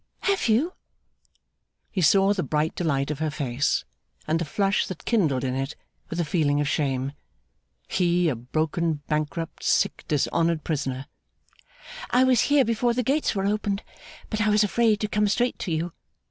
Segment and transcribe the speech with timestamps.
[0.21, 0.73] Have you?'
[1.91, 3.85] He saw the bright delight of her face,
[4.25, 5.75] and the flush that kindled in it,
[6.09, 7.11] with a feeling of shame.
[7.87, 11.05] He, a broken, bankrupt, sick, dishonoured prisoner.
[12.09, 13.83] 'I was here before the gates were opened,
[14.31, 15.93] but I was afraid to come straight to you.